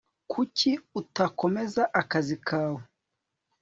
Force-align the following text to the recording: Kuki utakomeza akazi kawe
Kuki 0.31 0.71
utakomeza 0.99 1.83
akazi 2.01 2.35
kawe 2.47 2.81